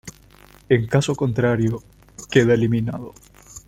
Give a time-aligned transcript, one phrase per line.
[0.67, 1.83] En caso contrario,
[2.31, 3.13] queda eliminado.